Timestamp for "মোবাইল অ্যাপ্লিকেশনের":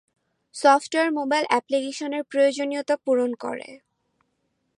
1.11-2.23